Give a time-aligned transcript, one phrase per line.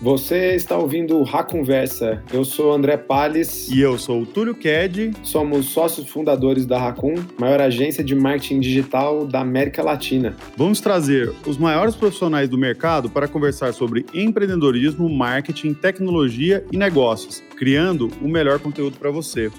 [0.00, 2.22] Você está ouvindo o Conversa.
[2.32, 3.68] Eu sou André Palles.
[3.68, 5.10] E eu sou o Túlio Ked.
[5.24, 10.36] Somos sócios fundadores da Racun, maior agência de marketing digital da América Latina.
[10.56, 17.42] Vamos trazer os maiores profissionais do mercado para conversar sobre empreendedorismo, marketing, tecnologia e negócios,
[17.56, 19.50] criando o melhor conteúdo para você.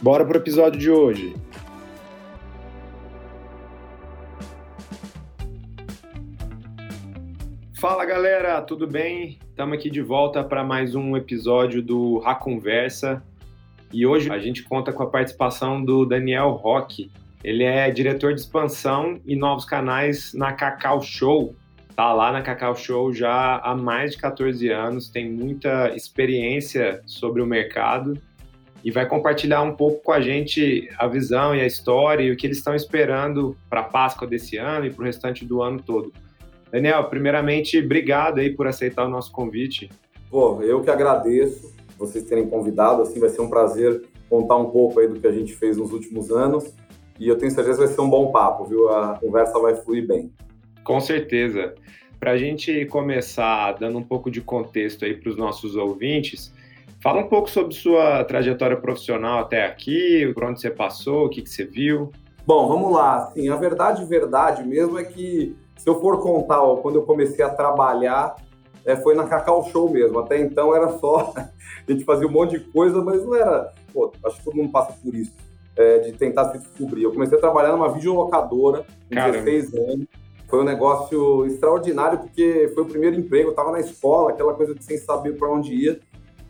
[0.00, 1.34] Bora para o episódio de hoje.
[7.78, 9.38] Fala galera, tudo bem?
[9.56, 13.22] Estamos aqui de volta para mais um episódio do A Conversa
[13.90, 17.10] e hoje a gente conta com a participação do Daniel Roque.
[17.42, 21.56] Ele é diretor de expansão e novos canais na Cacau Show.
[21.94, 27.40] Tá lá na Cacau Show já há mais de 14 anos, tem muita experiência sobre
[27.40, 28.12] o mercado
[28.84, 32.36] e vai compartilhar um pouco com a gente a visão e a história e o
[32.36, 35.82] que eles estão esperando para a Páscoa desse ano e para o restante do ano
[35.82, 36.12] todo.
[36.70, 39.90] Daniel, primeiramente, obrigado aí por aceitar o nosso convite.
[40.30, 45.00] Pô, eu que agradeço vocês terem convidado, assim, vai ser um prazer contar um pouco
[45.00, 46.74] aí do que a gente fez nos últimos anos
[47.18, 48.88] e eu tenho certeza que vai ser um bom papo, viu?
[48.90, 50.30] A conversa vai fluir bem.
[50.84, 51.74] Com certeza.
[52.20, 56.52] Para a gente começar dando um pouco de contexto aí para os nossos ouvintes,
[57.00, 61.42] fala um pouco sobre sua trajetória profissional até aqui, por onde você passou, o que,
[61.42, 62.10] que você viu.
[62.46, 63.16] Bom, vamos lá.
[63.16, 67.44] Assim, a verdade, verdade mesmo é que se eu for contar, ó, quando eu comecei
[67.44, 68.36] a trabalhar,
[68.84, 70.18] é, foi na Cacau Show mesmo.
[70.18, 71.32] Até então era só.
[71.36, 73.72] a gente fazia um monte de coisa, mas não era.
[73.92, 75.32] Pô, acho que todo mundo passa por isso,
[75.76, 77.02] é, de tentar se descobrir.
[77.02, 79.42] Eu comecei a trabalhar numa videolocadora com Caramba.
[79.42, 80.06] 16 anos.
[80.48, 83.48] Foi um negócio extraordinário, porque foi o primeiro emprego.
[83.48, 86.00] Eu estava na escola, aquela coisa de sem saber para onde ia.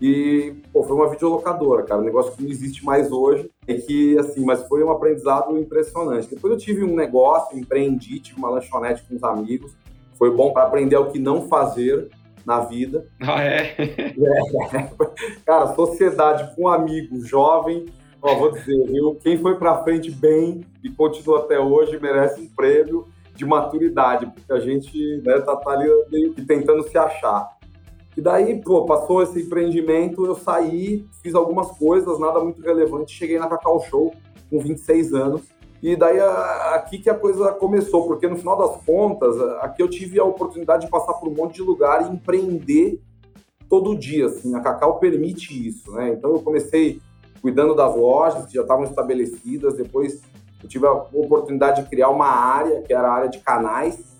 [0.00, 3.50] E, pô, foi uma videolocadora, cara, um negócio que não existe mais hoje.
[3.66, 6.28] É que, assim, mas foi um aprendizado impressionante.
[6.28, 9.72] Depois eu tive um negócio, empreendi, tive uma lanchonete com os amigos.
[10.14, 12.11] Foi bom para aprender o que não fazer
[12.44, 13.06] na vida.
[13.20, 13.75] Ah, é?
[13.78, 14.14] é.
[15.44, 17.87] Cara, sociedade com amigos, jovem,
[18.22, 19.16] ó, vou dizer, viu?
[19.16, 24.53] Quem foi para frente bem e continua até hoje merece um prêmio de maturidade, porque
[24.53, 27.56] a gente né, tá, tá ali meio que tentando se achar.
[28.16, 33.38] E daí, pô, passou esse empreendimento, eu saí, fiz algumas coisas, nada muito relevante, cheguei
[33.38, 34.15] na Cacau Show
[34.49, 35.43] com 26 anos.
[35.82, 36.19] E daí
[36.72, 40.87] aqui que a coisa começou, porque no final das contas, aqui eu tive a oportunidade
[40.87, 43.00] de passar por um monte de lugar e empreender
[43.69, 46.10] todo dia, assim, a Cacau permite isso, né?
[46.10, 47.00] Então eu comecei
[47.43, 50.22] cuidando das lojas que já estavam estabelecidas, depois
[50.62, 54.16] eu tive a oportunidade de criar uma área, que era a área de canais,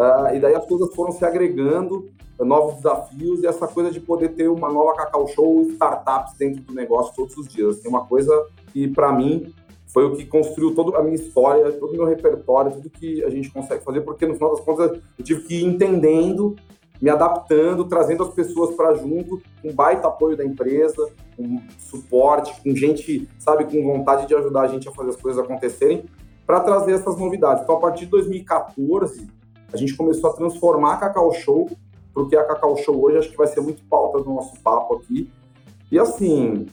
[0.00, 2.08] uh, e daí as coisas foram se agregando
[2.44, 6.72] novos desafios e essa coisa de poder ter uma nova Cacau Show startups dentro do
[6.72, 7.80] negócio todos os dias.
[7.80, 8.32] Tem uma coisa
[8.72, 9.52] que, para mim,
[9.92, 13.30] foi o que construiu toda a minha história, todo o meu repertório, tudo que a
[13.30, 16.56] gente consegue fazer, porque no final das contas eu tive que ir entendendo,
[17.00, 22.74] me adaptando, trazendo as pessoas para junto, com baita apoio da empresa, com suporte, com
[22.74, 26.04] gente, sabe, com vontade de ajudar a gente a fazer as coisas acontecerem,
[26.46, 27.62] para trazer essas novidades.
[27.62, 29.28] Então, a partir de 2014,
[29.72, 31.68] a gente começou a transformar a Cacau Show
[32.12, 35.30] porque a Cacau Show hoje acho que vai ser muito pauta do nosso papo aqui.
[35.90, 36.66] E assim,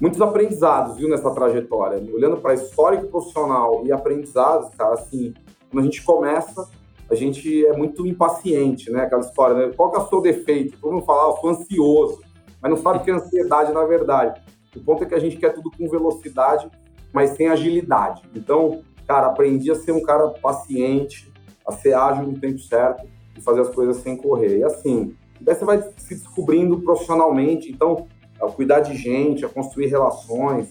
[0.00, 2.02] muitos aprendizados, viu, nessa trajetória.
[2.12, 5.34] Olhando para histórico profissional e aprendizados, cara, assim,
[5.70, 6.68] quando a gente começa,
[7.08, 9.02] a gente é muito impaciente, né?
[9.02, 9.72] Aquela história, né?
[9.76, 10.78] Qual que é o seu defeito?
[10.80, 12.20] Todo mundo fala, ah, eu sou ansioso,
[12.60, 14.40] mas não sabe que é ansiedade na verdade.
[14.76, 16.70] O ponto é que a gente quer tudo com velocidade,
[17.12, 18.22] mas sem agilidade.
[18.34, 21.32] Então, cara, aprendi a ser um cara paciente,
[21.66, 23.06] a ser ágil no tempo certo
[23.36, 24.58] e fazer as coisas sem correr.
[24.58, 28.06] E assim, daí você vai se descobrindo profissionalmente, então,
[28.40, 30.70] a cuidar de gente, a construir relações,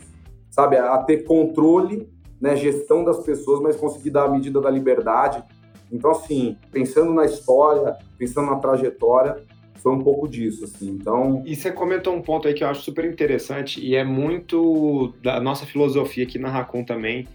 [0.49, 2.09] sabe, a ter controle,
[2.41, 5.43] né, gestão das pessoas, mas conseguir dar a medida da liberdade.
[5.91, 9.43] Então, assim, pensando na história, pensando na trajetória,
[9.75, 10.89] foi um pouco disso, assim.
[10.89, 11.41] Então.
[11.45, 15.39] E você comentou um ponto aí que eu acho super interessante e é muito da
[15.39, 17.27] nossa filosofia aqui na Racon também,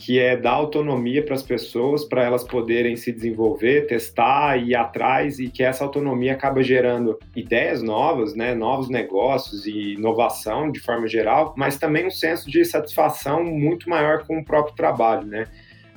[0.00, 5.38] que é dar autonomia para as pessoas, para elas poderem se desenvolver, testar, ir atrás
[5.38, 11.06] e que essa autonomia acaba gerando ideias novas, né, novos negócios e inovação de forma
[11.06, 15.46] geral, mas também um senso de satisfação muito maior com o próprio trabalho, né?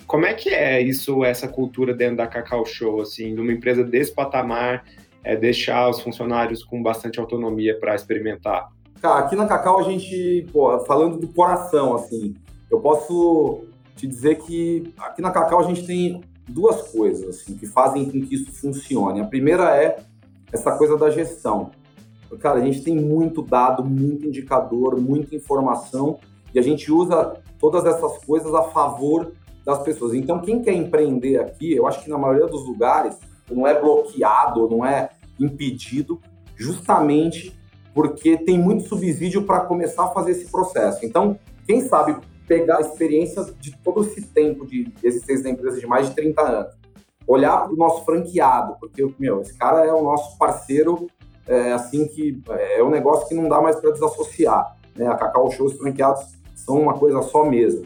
[0.06, 3.86] Como é que é isso, essa cultura dentro da Cacau Show, assim, de uma empresa
[3.86, 4.84] desse patamar,
[5.24, 8.68] é deixar os funcionários com bastante autonomia para experimentar?
[9.02, 12.36] Cara, aqui na Cacau a gente, pô, falando do coração, assim,
[12.70, 17.66] eu posso te dizer que aqui na Cacau a gente tem duas coisas assim, que
[17.66, 19.22] fazem com que isso funcione.
[19.22, 19.98] A primeira é
[20.52, 21.72] essa coisa da gestão.
[22.40, 26.20] Cara, a gente tem muito dado, muito indicador, muita informação
[26.54, 30.14] e a gente usa todas essas coisas a favor das pessoas.
[30.14, 33.18] Então, quem quer empreender aqui, eu acho que na maioria dos lugares
[33.52, 36.20] não é bloqueado, não é impedido,
[36.56, 37.56] justamente
[37.94, 41.06] porque tem muito subsídio para começar a fazer esse processo.
[41.06, 41.38] Então,
[41.68, 42.18] quem sabe
[42.48, 46.42] pegar a experiência de todo esse tempo de existência da empresa de mais de 30
[46.42, 46.74] anos,
[47.28, 51.08] olhar para o nosso franqueado, porque, meu, esse cara é o nosso parceiro,
[51.48, 54.76] é, assim que é um negócio que não dá mais para desassociar.
[54.96, 55.08] Né?
[55.08, 56.22] A Cacau Show, os franqueados
[56.56, 57.86] são uma coisa só mesmo.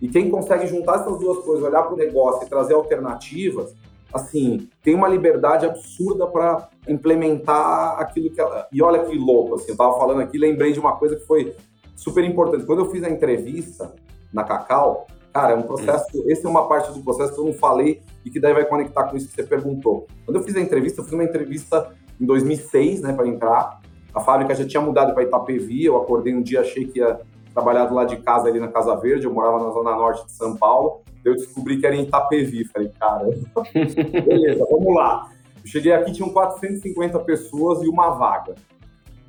[0.00, 3.74] E quem consegue juntar essas duas coisas, olhar para o negócio e trazer alternativas,
[4.12, 8.66] assim, tem uma liberdade absurda para implementar aquilo que ela...
[8.72, 11.54] E olha que louco, assim, eu estava falando aqui, lembrei de uma coisa que foi
[11.96, 12.64] super importante.
[12.64, 13.92] Quando eu fiz a entrevista
[14.32, 16.24] na Cacau, cara, é um processo, hum.
[16.26, 19.04] esse é uma parte do processo que eu não falei e que daí vai conectar
[19.04, 20.06] com isso que você perguntou.
[20.24, 23.80] Quando eu fiz a entrevista, eu fiz uma entrevista em 2006, né, para entrar.
[24.14, 27.20] A fábrica já tinha mudado para Itapevi, eu acordei um dia, achei que ia
[27.52, 30.32] trabalhar do lado de casa ali na Casa Verde, eu morava na zona norte de
[30.32, 33.24] São Paulo, eu descobri que era em Itapevi, falei, cara,
[34.24, 35.30] beleza, vamos lá.
[35.64, 38.54] Eu cheguei aqui, tinham 450 pessoas e uma vaga.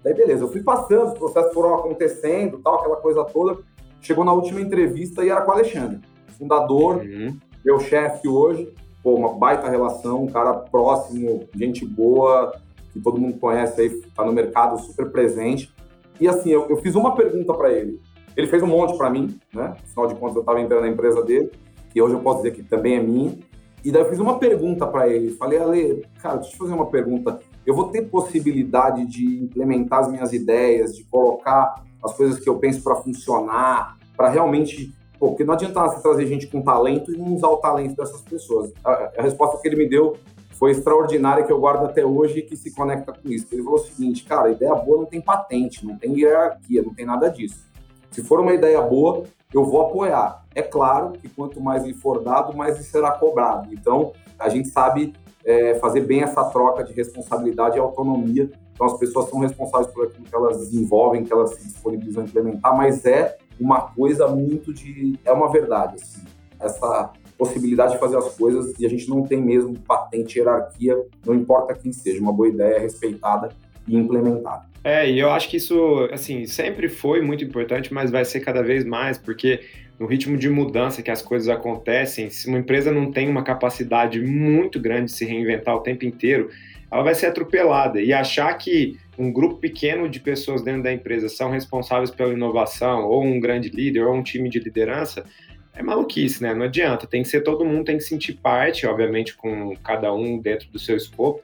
[0.08, 3.58] Daí, beleza, eu fui passando, os processos foram acontecendo, tal, aquela coisa toda.
[4.00, 6.00] Chegou na última entrevista e era com o Alexandre,
[6.38, 7.38] fundador, uhum.
[7.66, 8.74] meu chefe hoje.
[9.04, 12.54] Pô, uma baita relação, um cara próximo, gente boa,
[12.94, 15.74] que todo mundo conhece aí, tá no mercado super presente.
[16.22, 18.00] E assim, eu, eu fiz uma pergunta para ele.
[18.38, 19.76] Ele fez um monte para mim, né?
[19.84, 21.52] Afinal de contas, eu estava entrando na empresa dele,
[21.90, 23.38] que hoje eu posso dizer que também é minha.
[23.84, 25.32] E daí eu fiz uma pergunta para ele.
[25.32, 27.40] Falei, Ale, cara, deixa eu te fazer uma pergunta.
[27.68, 32.58] Eu vou ter possibilidade de implementar as minhas ideias, de colocar as coisas que eu
[32.58, 34.96] penso para funcionar, para realmente.
[35.20, 38.22] Pô, porque não adianta você trazer gente com talento e não usar o talento dessas
[38.22, 38.72] pessoas.
[38.86, 40.16] A, a resposta que ele me deu
[40.52, 43.48] foi extraordinária, que eu guardo até hoje e que se conecta com isso.
[43.52, 47.06] Ele falou o seguinte, cara, ideia boa não tem patente, não tem hierarquia, não tem
[47.06, 47.68] nada disso.
[48.12, 49.24] Se for uma ideia boa,
[49.54, 50.46] eu vou apoiar.
[50.56, 53.74] É claro que quanto mais lhe for dado, mais lhe será cobrado.
[53.74, 55.14] Então, a gente sabe
[55.48, 58.50] é, fazer bem essa troca de responsabilidade e autonomia.
[58.74, 62.26] Então, as pessoas são responsáveis por aquilo que elas desenvolvem, que elas se disponibilizam a
[62.26, 65.18] implementar, mas é uma coisa muito de.
[65.24, 66.22] É uma verdade, assim.
[66.60, 71.34] Essa possibilidade de fazer as coisas e a gente não tem mesmo patente, hierarquia, não
[71.34, 73.50] importa quem seja, uma boa ideia é respeitada
[73.88, 74.66] e implementada.
[74.84, 78.64] É, e eu acho que isso, assim, sempre foi muito importante, mas vai ser cada
[78.64, 79.62] vez mais, porque
[80.00, 84.22] no ritmo de mudança que as coisas acontecem, se uma empresa não tem uma capacidade
[84.22, 86.50] muito grande de se reinventar o tempo inteiro,
[86.92, 88.00] ela vai ser atropelada.
[88.00, 93.06] E achar que um grupo pequeno de pessoas dentro da empresa são responsáveis pela inovação,
[93.06, 95.26] ou um grande líder, ou um time de liderança,
[95.74, 96.54] é maluquice, né?
[96.54, 97.08] Não adianta.
[97.08, 100.80] Tem que ser todo mundo, tem que sentir parte, obviamente, com cada um dentro do
[100.80, 101.44] seu escopo,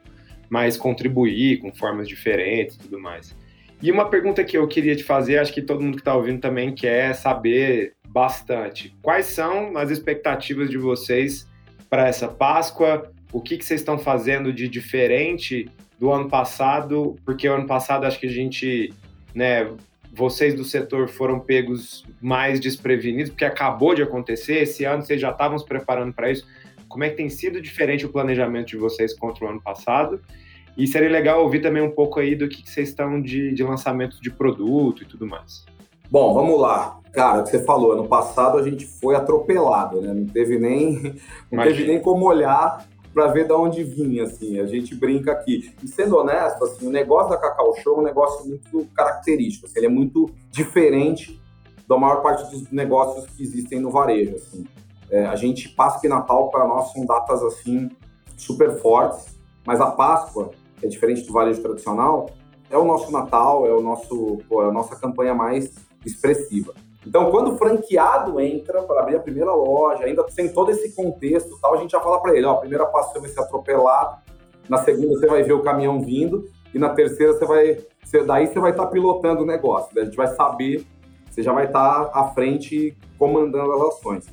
[0.50, 3.36] mas contribuir com formas diferentes e tudo mais.
[3.84, 6.40] E uma pergunta que eu queria te fazer, acho que todo mundo que está ouvindo
[6.40, 8.96] também quer saber bastante.
[9.02, 11.50] Quais são as expectativas de vocês
[11.90, 13.12] para essa Páscoa?
[13.34, 15.70] O que, que vocês estão fazendo de diferente
[16.00, 17.18] do ano passado?
[17.26, 18.94] Porque o ano passado acho que a gente,
[19.36, 19.70] né,
[20.14, 24.60] vocês do setor foram pegos mais desprevenidos, porque acabou de acontecer.
[24.60, 26.48] Esse ano vocês já estavam se preparando para isso.
[26.88, 30.22] Como é que tem sido diferente o planejamento de vocês contra o ano passado?
[30.76, 34.20] E seria legal ouvir também um pouco aí do que, vocês estão de, de lançamento
[34.22, 35.66] de produto e tudo mais.
[36.10, 37.00] Bom, vamos lá.
[37.12, 40.14] Cara, o que você falou, ano passado a gente foi atropelado, né?
[40.14, 41.16] Não teve nem,
[41.52, 44.60] não teve nem como olhar para ver de onde vinha, assim.
[44.60, 45.74] A gente brinca aqui.
[45.84, 49.68] E sendo honesto, assim, o negócio da Cacau Show é um negócio muito característico.
[49.68, 51.40] Assim, ele é muito diferente
[51.88, 54.66] da maior parte dos negócios que existem no varejo, assim.
[55.12, 57.92] É, a gente Páscoa e Natal para nós são datas assim
[58.36, 60.52] super fortes, mas a Páscoa
[60.84, 62.30] é diferente do varejo tradicional,
[62.70, 65.74] é o nosso Natal, é o nosso, pô, é a nossa campanha mais
[66.06, 66.74] expressiva.
[67.06, 71.58] Então, quando o franqueado entra para abrir a primeira loja, ainda sem todo esse contexto,
[71.62, 74.18] tal, a gente já fala para ele, ó, a primeira passo você vai ser atropelado,
[74.70, 78.48] na segunda você vai ver o caminhão vindo e na terceira você vai, você, daí
[78.48, 80.86] você vai estar tá pilotando o negócio, a gente vai saber,
[81.30, 84.26] você já vai estar tá à frente comandando as ações.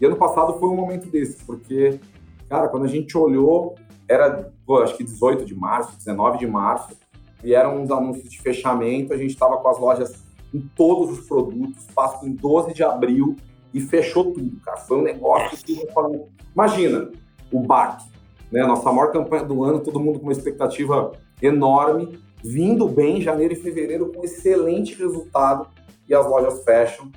[0.00, 2.00] E ano passado foi um momento desse, porque,
[2.48, 3.74] cara, quando a gente olhou,
[4.08, 6.96] era, pô, acho que 18 de março, 19 de março,
[7.42, 11.86] vieram uns anúncios de fechamento, a gente estava com as lojas em todos os produtos,
[11.94, 13.36] passo em 12 de abril
[13.72, 14.78] e fechou tudo, cara.
[14.78, 17.10] Foi um negócio que eu Imagina
[17.52, 18.02] o BAC,
[18.50, 18.64] né?
[18.64, 23.52] Nossa maior campanha do ano, todo mundo com uma expectativa enorme, vindo bem em janeiro
[23.52, 25.68] e fevereiro com excelente resultado
[26.08, 27.10] e as lojas fecham,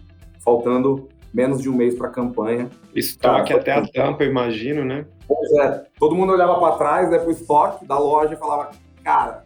[0.44, 2.70] faltando menos de um mês para a campanha.
[2.94, 5.06] Estoque até a tampa, imagino, né?
[5.28, 8.72] Pois é, todo mundo olhava para trás, né, para o estoque da loja e falava,
[9.04, 9.44] cara,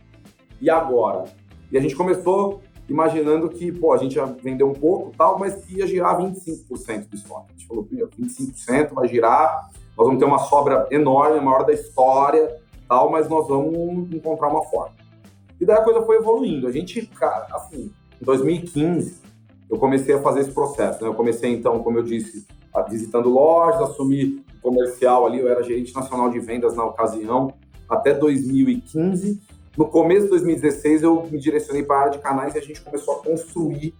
[0.62, 1.25] e agora?
[1.72, 5.56] E a gente começou imaginando que, pô, a gente já vendeu um pouco tal, mas
[5.66, 7.48] que ia girar 25% do estoque.
[7.50, 11.74] A gente falou, 25% vai girar, nós vamos ter uma sobra enorme, a maior da
[11.74, 12.56] história,
[12.88, 14.96] tal, mas nós vamos encontrar uma forma.
[15.60, 16.68] E daí a coisa foi evoluindo.
[16.68, 19.22] A gente, cara, assim, em 2015,
[19.70, 21.03] eu comecei a fazer esse processo.
[21.03, 21.10] Né?
[21.10, 22.46] Eu comecei, então, como eu disse,
[22.89, 27.53] visitando lojas, assumi comercial ali, eu era gerente nacional de vendas na ocasião,
[27.89, 29.41] até 2015.
[29.77, 32.82] No começo de 2016, eu me direcionei para a área de canais e a gente
[32.82, 33.93] começou a construir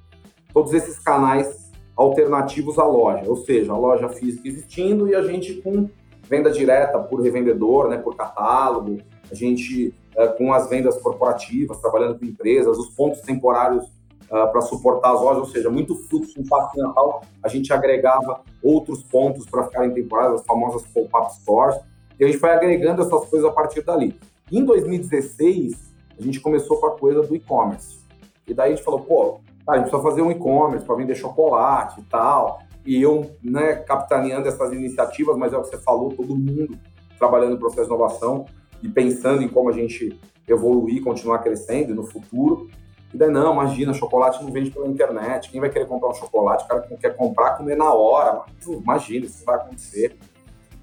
[0.54, 5.56] todos esses canais alternativos à loja, ou seja, a loja física existindo e a gente
[5.62, 5.90] com
[6.28, 9.00] venda direta por revendedor, né, por catálogo,
[9.32, 13.86] a gente é, com as vendas corporativas, trabalhando com empresas, os pontos temporários
[14.34, 18.42] uh, para suportar as lojas, ou seja, muito fluxo no Parque Natal, a gente agregava
[18.64, 21.80] outros pontos para ficarem temporários, as famosas pop-up stores,
[22.20, 24.18] e a gente foi agregando essas coisas a partir dali.
[24.52, 28.00] Em 2016, a gente começou com a coisa do e-commerce.
[28.48, 32.02] E daí a gente falou, pô, a gente precisa fazer um e-commerce para vender chocolate
[32.02, 32.60] e tal.
[32.86, 36.78] E eu, né, capitaneando essas iniciativas, mas é o que você falou, todo mundo
[37.18, 38.46] trabalhando no processo de inovação
[38.82, 42.70] e pensando em como a gente evoluir, continuar crescendo no futuro.
[43.14, 45.52] E daí, não, imagina, chocolate não vende pela internet.
[45.52, 46.66] Quem vai querer comprar um chocolate?
[46.66, 48.42] O cara que quer comprar, comer na hora.
[48.68, 50.18] Imagina, isso vai acontecer.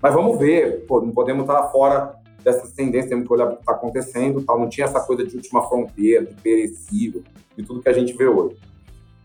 [0.01, 3.61] Mas vamos ver, pô, não podemos estar fora dessas tendências, temos que olhar o que
[3.61, 4.43] está acontecendo.
[4.43, 4.61] Tal.
[4.61, 7.23] Não tinha essa coisa de última fronteira, de perecível,
[7.57, 8.57] de tudo que a gente vê hoje.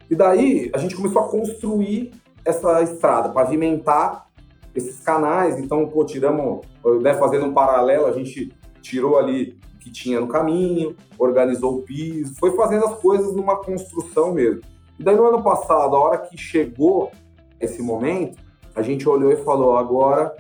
[0.09, 2.11] E daí, a gente começou a construir
[2.43, 4.27] essa estrada, pavimentar
[4.73, 5.59] esses canais.
[5.59, 6.65] Então, pô, tiramos,
[7.01, 12.33] né, fazendo um paralelo, a gente tirou ali que tinha no caminho, organizou o piso,
[12.39, 14.61] foi fazendo as coisas numa construção mesmo.
[14.97, 17.11] E daí no ano passado, a hora que chegou
[17.59, 18.39] esse momento,
[18.75, 20.35] a gente olhou e falou: agora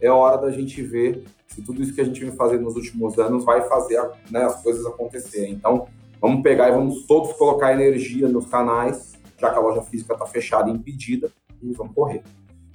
[0.00, 3.16] é hora da gente ver se tudo isso que a gente vem fazendo nos últimos
[3.20, 4.00] anos vai fazer
[4.32, 5.52] né, as coisas acontecerem.
[5.52, 5.86] Então,
[6.20, 10.26] vamos pegar e vamos todos colocar energia nos canais, já que a loja física está
[10.26, 11.30] fechada e impedida,
[11.62, 12.24] e vamos correr.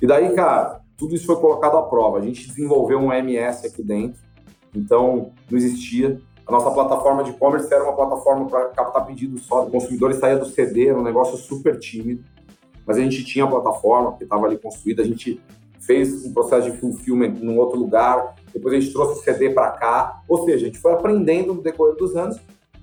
[0.02, 2.20] E daí, cara, tudo isso foi colocado à prova.
[2.20, 4.22] A gente desenvolveu um MS aqui dentro,
[4.76, 6.20] então, não existia.
[6.46, 9.66] A nossa plataforma de e-commerce era uma plataforma para captar pedidos só.
[9.66, 12.24] O consumidor saía do CD, era um negócio super tímido.
[12.86, 15.42] Mas a gente tinha a plataforma que estava ali construída, a gente
[15.80, 19.72] fez um processo de fulfillment num outro lugar, depois a gente trouxe o CD para
[19.72, 20.22] cá.
[20.28, 22.40] Ou seja, a gente foi aprendendo no decorrer dos anos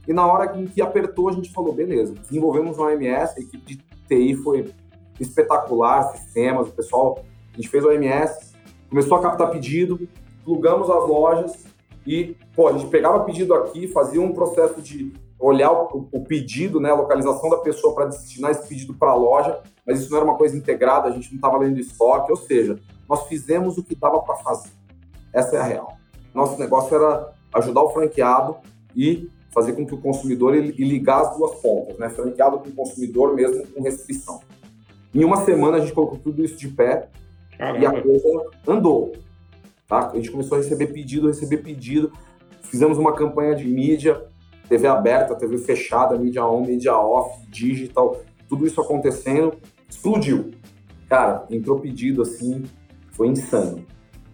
[0.08, 3.76] e na hora em que apertou, a gente falou, beleza, desenvolvemos um OMS, a equipe
[3.76, 4.72] de TI foi
[5.18, 8.54] espetacular, sistemas, o pessoal, a gente fez o OMS,
[8.88, 10.08] começou a captar pedido,
[10.44, 11.64] plugamos as lojas
[12.06, 16.80] e, pô, a gente pegava pedido aqui, fazia um processo de olhar o, o pedido,
[16.80, 20.18] né, a localização da pessoa para destinar esse pedido para a loja, mas isso não
[20.18, 22.78] era uma coisa integrada, a gente não estava lendo estoque, ou seja,
[23.08, 24.70] nós fizemos o que dava para fazer.
[25.32, 25.96] Essa é a real.
[26.34, 28.56] Nosso negócio era ajudar o franqueado
[28.94, 32.08] e fazer com que o consumidor ele, ligar as duas pontas, né?
[32.08, 34.40] Franqueado com o consumidor mesmo com restrição.
[35.12, 37.08] Em uma semana a gente colocou tudo isso de pé
[37.58, 37.78] Caramba.
[37.78, 38.28] e a coisa
[38.66, 39.12] andou.
[39.90, 40.08] Tá?
[40.12, 42.12] A gente começou a receber pedido, receber pedido.
[42.62, 44.24] Fizemos uma campanha de mídia,
[44.68, 49.52] TV aberta, TV fechada, mídia on, mídia off, digital, tudo isso acontecendo,
[49.88, 50.52] explodiu.
[51.08, 52.62] Cara, entrou pedido assim,
[53.10, 53.84] foi insano.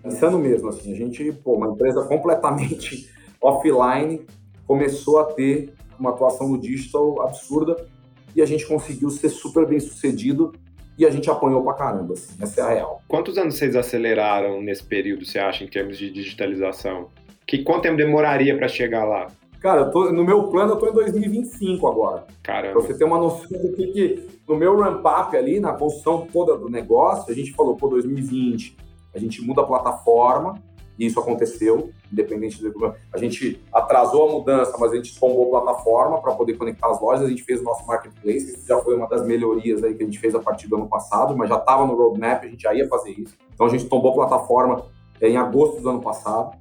[0.05, 0.93] Insano mesmo, assim.
[0.93, 3.11] A gente, pô, uma empresa completamente
[3.41, 4.27] offline,
[4.67, 7.89] começou a ter uma atuação no digital absurda
[8.35, 10.53] e a gente conseguiu ser super bem sucedido
[10.99, 13.03] e a gente apanhou pra caramba, assim, essa é a real.
[13.07, 17.09] Quantos anos vocês aceleraram nesse período, você acha, em termos de digitalização?
[17.47, 19.29] Que quanto tempo demoraria para chegar lá?
[19.61, 22.26] Cara, tô, no meu plano eu tô em 2025 agora.
[22.43, 22.73] Caramba.
[22.73, 26.57] Pra você ter uma noção do que, que no meu ramp-up ali, na construção toda
[26.57, 28.76] do negócio, a gente falou, pô, 2020,
[29.15, 30.62] a gente muda a plataforma,
[30.99, 32.95] e isso aconteceu, independente do.
[33.12, 37.00] A gente atrasou a mudança, mas a gente tombou a plataforma para poder conectar as
[37.00, 40.03] lojas, a gente fez o nosso marketplace, isso já foi uma das melhorias aí que
[40.03, 42.62] a gente fez a partir do ano passado, mas já estava no roadmap, a gente
[42.62, 43.35] já ia fazer isso.
[43.55, 44.87] Então a gente tombou a plataforma
[45.21, 46.57] é, em agosto do ano passado.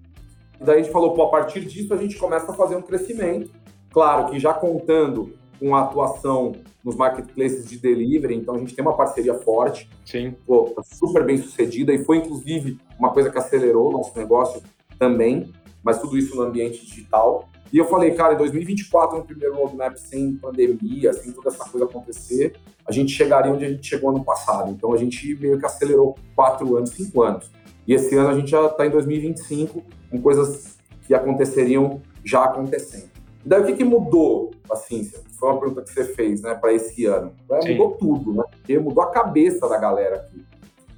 [0.60, 2.82] E daí a gente falou, pô, a partir disso a gente começa a fazer um
[2.82, 3.52] crescimento.
[3.92, 8.84] Claro que já contando com a atuação nos marketplaces de delivery, então a gente tem
[8.84, 10.36] uma parceria forte, Sim.
[10.46, 14.62] Pô, super bem sucedida e foi inclusive uma coisa que acelerou o nosso negócio
[15.00, 15.52] também,
[15.84, 17.50] mas tudo isso no ambiente digital.
[17.74, 21.86] E eu falei, cara, em 2024, no primeiro roadmap, sem pandemia, sem toda essa coisa
[21.86, 22.56] acontecer,
[22.88, 24.72] a gente chegaria onde a gente chegou ano passado.
[24.72, 27.50] Então a gente meio que acelerou quatro anos, cinco anos.
[27.88, 33.15] E esse ano a gente já está em 2025 com coisas que aconteceriam já acontecendo.
[33.46, 35.08] E daí o que, que mudou, assim,
[35.40, 37.32] foi uma pergunta que você fez, né, para esse ano?
[37.52, 38.44] É, mudou tudo, né?
[38.50, 40.44] Porque mudou a cabeça da galera aqui.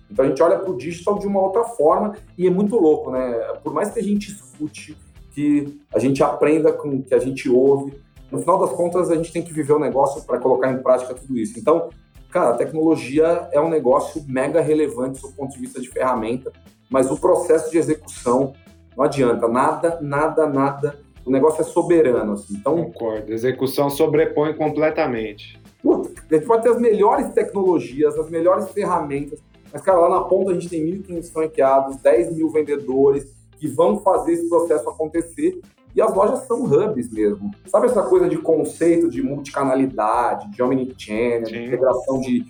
[0.09, 3.11] Então a gente olha para o digital de uma outra forma e é muito louco,
[3.11, 3.33] né?
[3.61, 4.97] Por mais que a gente escute,
[5.31, 8.01] que a gente aprenda com o que a gente ouve,
[8.31, 11.13] no final das contas a gente tem que viver o negócio para colocar em prática
[11.13, 11.59] tudo isso.
[11.59, 11.89] Então,
[12.31, 16.53] cara, a tecnologia é um negócio mega relevante do ponto de vista de ferramenta,
[16.89, 18.53] mas o processo de execução
[18.95, 22.33] não adianta, nada, nada, nada o negócio é soberano.
[22.33, 22.55] Assim.
[22.55, 23.33] Então, Concordo.
[23.33, 25.59] Execução sobrepõe completamente.
[25.83, 29.39] Putz, a gente pode ter as melhores tecnologias, as melhores ferramentas,
[29.71, 33.99] mas, cara, lá na ponta a gente tem 1.500 franqueados, 10 mil vendedores que vão
[33.99, 35.59] fazer esse processo acontecer
[35.93, 37.51] e as lojas são hubs mesmo.
[37.65, 42.45] Sabe essa coisa de conceito de multicanalidade, de omnichannel, de integração de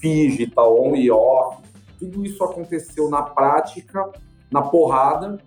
[0.00, 1.62] digital, on e off?
[1.98, 4.10] Tudo isso aconteceu na prática,
[4.50, 5.38] na porrada,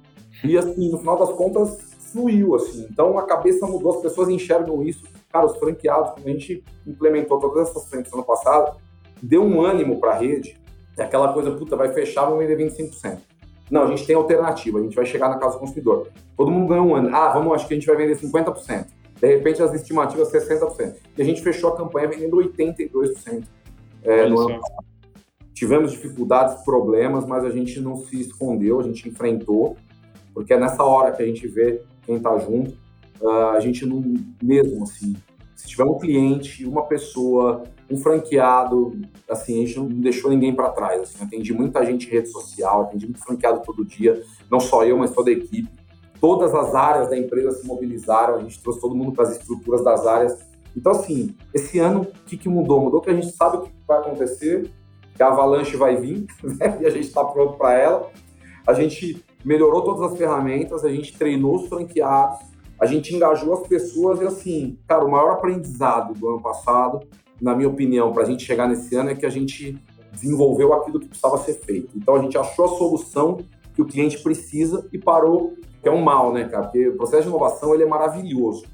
[0.43, 2.87] e assim, no final das contas, fluiu, assim.
[2.89, 5.03] Então a cabeça mudou, as pessoas enxergam isso.
[5.31, 8.77] Cara, os franqueados, quando a gente implementou todas essas frentes no ano passado,
[9.21, 10.57] deu um ânimo para a rede.
[10.97, 13.19] É aquela coisa, puta, vai fechar, vamos vender 25%.
[13.69, 16.07] Não, a gente tem alternativa, a gente vai chegar na casa do consumidor.
[16.35, 17.15] Todo mundo ganhou um ano.
[17.15, 18.87] Ah, vamos, acho que a gente vai vender 50%.
[19.21, 20.95] De repente, as estimativas 60%.
[21.17, 23.43] E a gente fechou a campanha vendendo 82%
[24.03, 24.85] é, no ano passado.
[25.53, 29.75] Tivemos dificuldades, problemas, mas a gente não se escondeu, a gente enfrentou,
[30.33, 32.73] porque é nessa hora que a gente vê quem está junto.
[33.21, 34.01] Uh, a gente não,
[34.41, 35.15] mesmo assim,
[35.55, 38.99] se tiver um cliente, uma pessoa, um franqueado,
[39.29, 41.01] assim, a gente não deixou ninguém para trás.
[41.01, 44.97] Assim, atendi muita gente em rede social, atendi muito franqueado todo dia, não só eu,
[44.97, 45.69] mas toda a equipe.
[46.19, 49.83] Todas as áreas da empresa se mobilizaram, a gente trouxe todo mundo para as estruturas
[49.83, 50.39] das áreas.
[50.75, 52.81] Então, assim, esse ano, o que, que mudou?
[52.81, 54.71] Mudou que a gente sabe o que vai acontecer,
[55.15, 56.79] que a avalanche vai vir, né?
[56.81, 58.09] e a gente está pronto para ela.
[58.65, 62.39] A gente melhorou todas as ferramentas, a gente treinou os franqueados,
[62.79, 67.01] a gente engajou as pessoas e, assim, cara, o maior aprendizado do ano passado
[67.41, 69.77] na minha opinião, para a gente chegar nesse ano é que a gente
[70.11, 71.89] desenvolveu aquilo que precisava ser feito.
[71.95, 73.37] Então a gente achou a solução
[73.73, 76.63] que o cliente precisa e parou, que é um mal, né, cara?
[76.63, 78.65] Porque o processo de inovação ele é maravilhoso,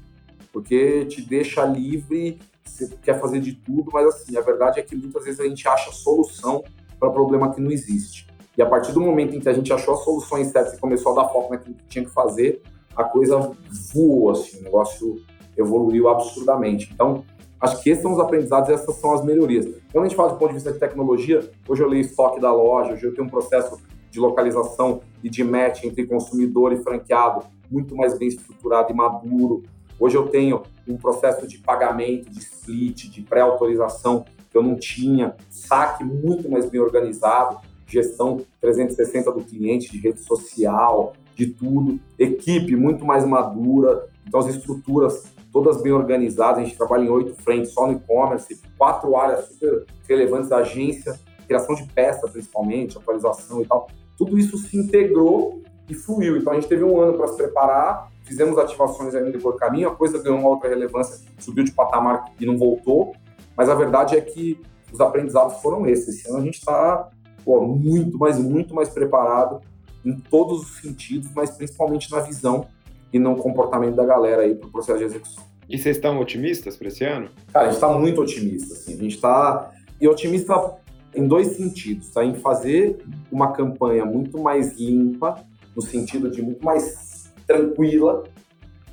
[0.52, 4.96] porque te deixa livre, você quer fazer de tudo, mas assim, a verdade é que
[4.96, 6.64] muitas vezes a gente acha solução
[6.98, 8.26] para problema que não existe.
[8.56, 11.12] E a partir do momento em que a gente achou as soluções certas e começou
[11.12, 12.62] a dar foco naquilo que tinha que fazer,
[12.94, 13.52] a coisa
[13.92, 15.16] voou, assim, o negócio
[15.56, 16.90] evoluiu absurdamente.
[16.92, 17.24] Então,
[17.58, 19.66] Acho que esses são os aprendizados e essas são as melhorias.
[19.90, 22.52] Quando a gente fala do ponto de vista de tecnologia, hoje eu leio estoque da
[22.52, 27.46] loja, hoje eu tenho um processo de localização e de match entre consumidor e franqueado
[27.70, 29.62] muito mais bem estruturado e maduro.
[29.98, 35.34] Hoje eu tenho um processo de pagamento, de split, de pré-autorização que eu não tinha,
[35.48, 42.74] saque muito mais bem organizado, gestão 360 do cliente, de rede social, de tudo, equipe
[42.74, 46.62] muito mais madura, então as estruturas todas bem organizadas.
[46.62, 51.18] A gente trabalha em oito frentes só no e-commerce, quatro áreas super relevantes da agência,
[51.46, 53.88] criação de peça principalmente, atualização e tal.
[54.18, 56.36] Tudo isso se integrou e fluiu.
[56.36, 59.94] Então a gente teve um ano para se preparar, fizemos ativações ainda do caminho, a
[59.94, 63.14] coisa ganhou uma outra relevância, subiu de patamar e não voltou.
[63.56, 64.60] Mas a verdade é que
[64.92, 66.08] os aprendizados foram esses.
[66.08, 67.10] Esse ano a gente está
[67.46, 69.60] muito, mas muito mais preparado
[70.04, 72.66] em todos os sentidos, mas principalmente na visão
[73.12, 75.44] e no comportamento da galera aí para o processo de execução.
[75.68, 77.28] E vocês estão otimistas para esse ano?
[77.52, 78.94] Cara, a gente está muito otimista, assim.
[78.94, 80.76] A gente está e otimista
[81.14, 82.24] em dois sentidos, tá?
[82.24, 82.98] Em fazer
[83.32, 88.24] uma campanha muito mais limpa, no sentido de muito mais tranquila.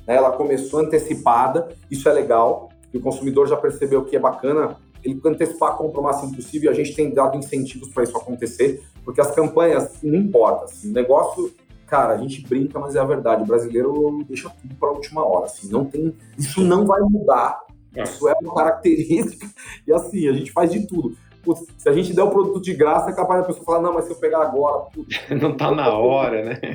[0.06, 0.16] Né?
[0.16, 2.70] Ela começou antecipada, isso é legal.
[2.92, 6.70] E o consumidor já percebeu que é bacana ele antecipar a compra o máximo possível.
[6.70, 10.64] E a gente tem dado incentivos para isso acontecer, porque as campanhas não importa.
[10.64, 11.52] Assim, o negócio
[11.86, 13.42] cara, a gente brinca, mas é a verdade.
[13.42, 15.46] O brasileiro deixa tudo para a última hora.
[15.46, 17.60] Assim, não tem, isso não vai mudar.
[17.94, 18.02] É.
[18.02, 19.46] Isso é uma característica.
[19.86, 21.16] E assim, a gente faz de tudo.
[21.42, 23.92] Putz, se a gente der o produto de graça, é capaz da pessoa falar, não,
[23.92, 24.86] mas se eu pegar agora.
[24.86, 26.58] Putz, não tá na hora, né?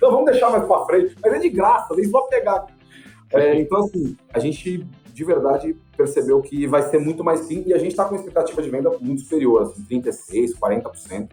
[0.00, 1.14] Não, vamos deixar mais para frente.
[1.22, 2.66] Mas é de graça, nem vou pegar.
[3.32, 7.74] É, então, assim, a gente de verdade percebeu que vai ser muito mais simples e
[7.74, 11.30] a gente está com expectativa de venda muito superior, assim, 36%, 40%.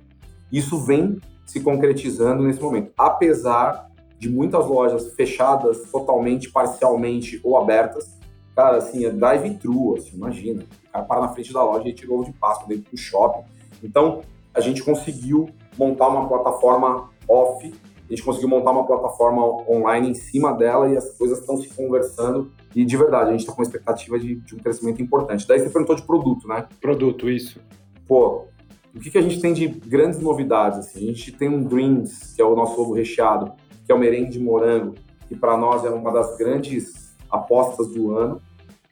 [0.51, 2.91] Isso vem se concretizando nesse momento.
[2.97, 8.17] Apesar de muitas lojas fechadas totalmente, parcialmente ou abertas,
[8.55, 10.63] cara, assim, é drive-thru, assim, imagina.
[10.63, 13.43] O cara para na frente da loja e tirou ovo de Páscoa dentro do shopping.
[13.83, 14.21] Então,
[14.53, 17.73] a gente conseguiu montar uma plataforma off,
[18.07, 21.69] a gente conseguiu montar uma plataforma online em cima dela e as coisas estão se
[21.69, 22.51] conversando.
[22.75, 25.47] E de verdade, a gente está com expectativa de, de, um crescimento importante.
[25.47, 26.67] Daí você perguntou de produto, né?
[26.81, 27.59] Produto, isso.
[28.07, 28.45] Pô,
[28.93, 30.79] o que, que a gente tem de grandes novidades?
[30.79, 31.09] Assim?
[31.09, 33.53] A gente tem um Dreams, que é o nosso ovo recheado,
[33.85, 34.95] que é o merengue de morango,
[35.27, 38.41] que para nós é uma das grandes apostas do ano.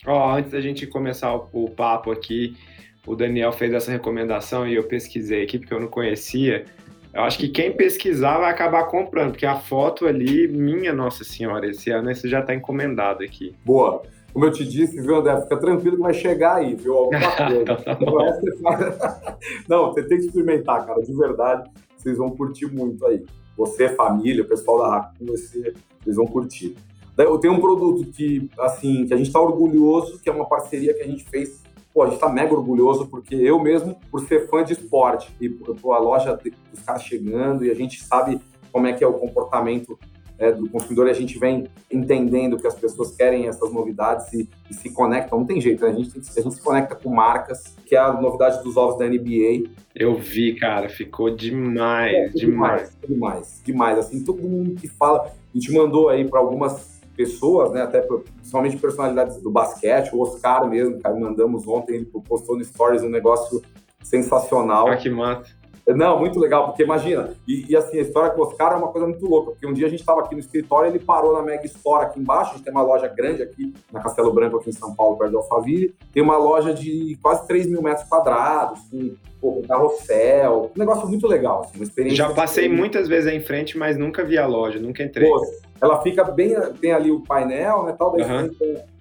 [0.07, 2.55] Oh, antes da gente começar o, o papo aqui,
[3.05, 6.65] o Daniel fez essa recomendação e eu pesquisei aqui porque eu não conhecia.
[7.13, 11.69] Eu acho que quem pesquisar vai acabar comprando, porque a foto ali, minha Nossa Senhora,
[11.69, 13.53] esse ano esse já está encomendado aqui.
[13.65, 14.01] Boa
[14.33, 15.41] como eu te disse, viu, André?
[15.41, 16.95] Fica tranquilo que vai chegar aí, viu?
[16.95, 17.61] Alguma coisa.
[17.61, 21.69] Então, tá Não, você tem que experimentar, cara, de verdade.
[21.97, 23.23] Vocês vão curtir muito aí.
[23.57, 26.75] Você, família, o pessoal da Raccoon, vocês vão curtir.
[27.17, 30.93] Eu tenho um produto que, assim, que a gente está orgulhoso, que é uma parceria
[30.93, 31.60] que a gente fez.
[31.93, 35.49] Pô, a gente está mega orgulhoso, porque eu mesmo, por ser fã de esporte, e
[35.49, 36.39] pô, a loja
[36.71, 38.39] dos caras chegando, e a gente sabe
[38.71, 39.97] como é que é o comportamento
[40.41, 44.49] é, do consumidor e a gente vem entendendo que as pessoas querem essas novidades e,
[44.69, 45.39] e se conectam.
[45.39, 45.91] Não tem jeito, né?
[45.91, 49.07] a, gente, a gente se conecta com marcas, que é a novidade dos ovos da
[49.07, 49.69] NBA.
[49.93, 52.97] Eu vi, cara, ficou demais, é, demais.
[53.07, 53.99] Demais, demais.
[53.99, 58.77] Assim, todo mundo que fala, a gente mandou aí para algumas pessoas, né, até principalmente
[58.77, 63.61] personalidades do basquete, o Oscar mesmo, cara, mandamos ontem, ele postou no Stories um negócio
[64.03, 64.87] sensacional.
[64.87, 68.45] Ah, que massa não, muito legal, porque imagina, e, e, assim, a história com o
[68.45, 70.89] Oscar é uma coisa muito louca, porque um dia a gente estava aqui no escritório,
[70.89, 73.99] ele parou na Mega Store aqui embaixo, a gente tem uma loja grande aqui na
[73.99, 77.67] Castelo Branco, aqui em São Paulo, perto de Alphaville, tem uma loja de quase 3
[77.67, 82.17] mil metros quadrados, com pô, carrossel, um negócio muito legal, assim, uma experiência...
[82.17, 85.27] Já passei muitas vezes aí em frente, mas nunca vi a loja, nunca entrei.
[85.27, 85.41] Pô,
[85.81, 88.51] ela fica bem, tem ali o painel, né, tal, daí uhum.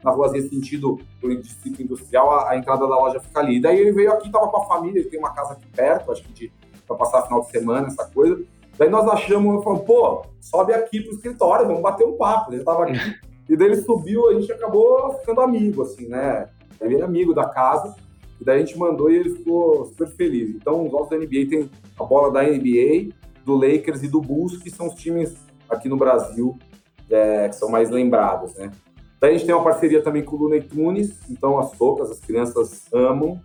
[0.03, 3.61] na ruazinha sentido do distrito industrial, a, a, entrada da loja fica ali.
[3.61, 6.23] Daí ele veio aqui, tava com a família, ele tem uma casa aqui perto, acho
[6.23, 6.53] que de
[6.87, 8.43] para passar final de semana, essa coisa.
[8.77, 12.53] Daí nós achamos, eu falei, pô, sobe aqui pro escritório, vamos bater um papo.
[12.53, 12.99] Ele tava aqui.
[13.49, 16.49] e daí ele subiu, a gente acabou ficando amigo, assim, né?
[16.81, 17.95] Ele é amigo da casa.
[18.41, 20.51] E daí a gente mandou e ele ficou super feliz.
[20.57, 23.15] Então, os jogos da NBA tem a bola da NBA,
[23.45, 25.37] do Lakers e do Bulls, que são os times
[25.69, 26.59] aqui no Brasil
[27.11, 28.71] é, que são mais lembrados, né?
[29.21, 32.21] Daí a gente tem uma parceria também com o Looney Tunes, então as toucas, as
[32.21, 33.41] crianças amam,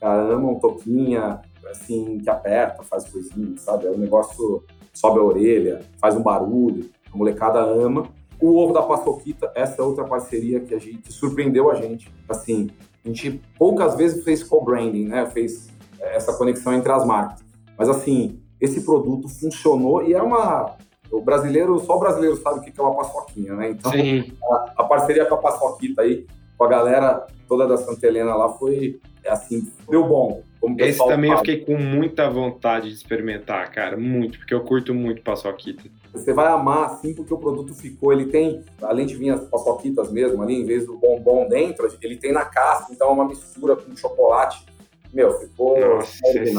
[0.00, 3.86] amam toquinha, assim, que aperta, faz coisinha, sabe?
[3.86, 8.04] É um negócio, sobe a orelha, faz um barulho, a molecada ama.
[8.40, 12.10] O ovo da paçoquita, essa é outra parceria que a gente surpreendeu a gente.
[12.28, 12.70] Assim,
[13.04, 15.26] a gente poucas vezes fez co-branding, né?
[15.26, 15.68] Fez
[16.00, 17.44] é, essa conexão entre as marcas.
[17.76, 20.76] Mas assim, esse produto funcionou e é uma.
[21.10, 23.70] O brasileiro, só o brasileiro sabe o que é uma paçoquinha, né?
[23.70, 28.34] Então, a, a, parceria com a paçoquita aí, com a galera toda da Santa Helena
[28.34, 30.42] lá, foi assim, deu bom.
[30.78, 31.40] Esse também fala.
[31.40, 35.84] eu fiquei com muita vontade de experimentar, cara, muito, porque eu curto muito paçoquita.
[36.12, 40.10] Você vai amar, assim, porque o produto ficou, ele tem, além de vir as paçoquitas
[40.10, 43.76] mesmo ali, em vez do bombom dentro, ele tem na casca, então é uma mistura
[43.76, 44.64] com chocolate.
[45.12, 46.54] Meu, ficou Nossa, esse,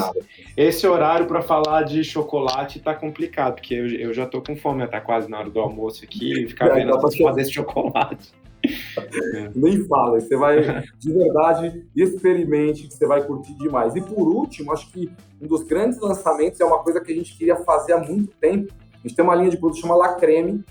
[0.57, 4.88] esse horário para falar de chocolate tá complicado, porque eu, eu já tô com fome,
[4.88, 8.33] tá quase na hora do almoço aqui, ficar é, vendo as fazer esse chocolate.
[9.55, 13.95] Nem fala, você vai de verdade experimente, que você vai curtir demais.
[13.95, 15.09] E por último, acho que
[15.41, 18.73] um dos grandes lançamentos é uma coisa que a gente queria fazer há muito tempo.
[18.93, 20.63] A gente tem uma linha de produto chamada La Creme,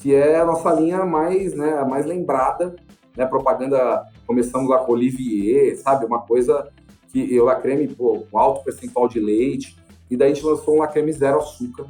[0.00, 2.74] que é a nossa linha mais, né, mais lembrada,
[3.16, 6.68] né, propaganda, começamos lá com Olivier, sabe, uma coisa
[7.12, 9.76] que o La Creme, pô, com alto percentual de leite,
[10.10, 11.86] e daí a gente lançou um La Creme zero açúcar,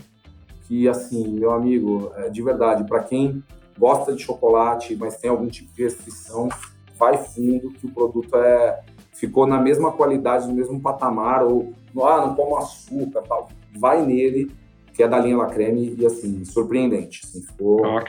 [0.67, 3.43] que assim, meu amigo, é, de verdade, para quem
[3.79, 6.49] gosta de chocolate, mas tem algum tipo de restrição,
[6.99, 8.81] vai fundo que o produto é
[9.21, 13.51] ficou na mesma qualidade, no mesmo patamar, ou ah, não como açúcar, tal.
[13.79, 14.51] Vai nele,
[14.95, 17.21] que é da linha La Creme, e assim, surpreendente.
[17.25, 18.01] Assim, ficou oh,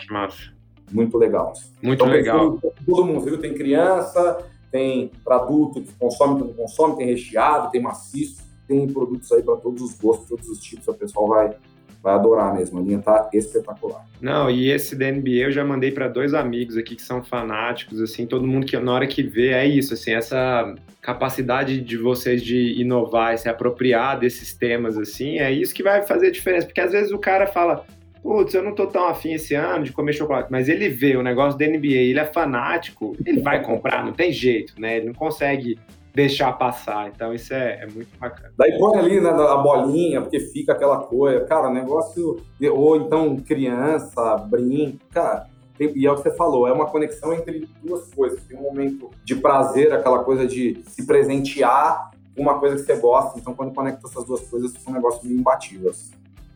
[0.90, 1.54] muito legal.
[1.82, 2.58] Muito então, legal.
[2.86, 3.38] Todo mundo, viu?
[3.38, 8.88] Tem criança, tem para adulto que consome, que não consome, tem recheado, tem maciço, tem
[8.88, 11.56] produtos aí para todos os gostos, todos os tipos, o pessoal vai
[12.02, 12.80] vai adorar mesmo.
[12.80, 14.06] A linha tá espetacular.
[14.20, 18.02] Não, e esse da NBA eu já mandei para dois amigos aqui que são fanáticos,
[18.02, 22.42] assim, todo mundo que na hora que vê é isso, assim, essa capacidade de vocês
[22.44, 26.82] de inovar, se apropriar desses temas, assim, é isso que vai fazer a diferença, porque
[26.82, 27.86] às vezes o cara fala,
[28.22, 31.24] putz, eu não tô tão afim esse ano de comer chocolate, mas ele vê o
[31.24, 34.98] negócio da NBA, ele é fanático, ele vai comprar, não tem jeito, né?
[34.98, 35.78] Ele não consegue
[36.14, 37.10] deixar passar.
[37.10, 38.54] Então isso é, é muito bacana.
[38.58, 41.46] Daí põe ali né, a bolinha, porque fica aquela coisa.
[41.46, 42.42] Cara, negócio.
[42.72, 45.48] Ou então criança, brinca.
[45.80, 48.44] E é o que você falou, é uma conexão entre duas coisas.
[48.44, 52.98] Tem um momento de prazer, aquela coisa de se presentear com uma coisa que você
[52.98, 53.40] gosta.
[53.40, 55.92] Então, quando conecta essas duas coisas, fica um negócio meio imbatível.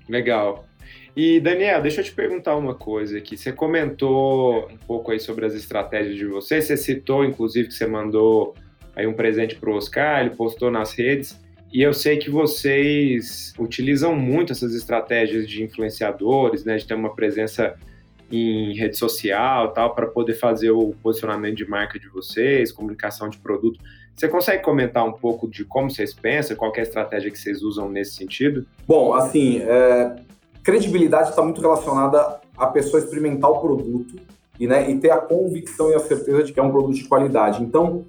[0.07, 0.63] Legal.
[1.15, 3.37] E, Daniel, deixa eu te perguntar uma coisa aqui.
[3.37, 6.65] Você comentou um pouco aí sobre as estratégias de vocês.
[6.65, 8.53] Você citou, inclusive, que você mandou
[8.93, 11.39] aí um presente para o Oscar, ele postou nas redes.
[11.71, 17.13] E eu sei que vocês utilizam muito essas estratégias de influenciadores, né, de ter uma
[17.15, 17.75] presença
[18.31, 23.37] em rede social, tal, para poder fazer o posicionamento de marca de vocês, comunicação de
[23.37, 23.79] produto.
[24.15, 27.61] Você consegue comentar um pouco de como vocês pensam, qual é a estratégia que vocês
[27.61, 28.65] usam nesse sentido?
[28.87, 30.15] Bom, assim, é,
[30.65, 34.15] credibilidade está muito relacionada a pessoa experimentar o produto
[34.59, 37.07] e, né, e ter a convicção e a certeza de que é um produto de
[37.07, 37.63] qualidade.
[37.63, 38.05] Então,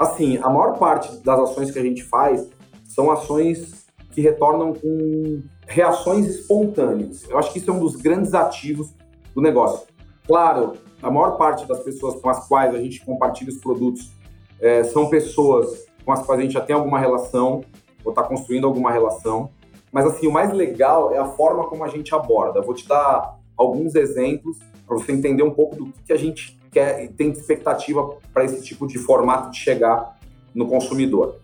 [0.00, 2.48] Assim, a maior parte das ações que a gente faz
[2.84, 7.28] são ações que retornam com reações espontâneas.
[7.28, 8.94] Eu acho que isso é um dos grandes ativos
[9.34, 9.86] do negócio.
[10.26, 14.10] Claro, A maior parte das pessoas com as quais a gente compartilha os produtos
[14.58, 17.62] é, são pessoas com as quais a gente já tem alguma relação
[18.02, 19.50] ou está construindo alguma relação.
[19.92, 22.62] Mas assim, o mais legal é a forma como a gente aborda.
[22.62, 27.04] vou te dar alguns exemplos para você entender um pouco do que a gente quer
[27.04, 30.18] e tem expectativa para esse tipo de formato de chegar
[30.54, 31.36] no consumidor.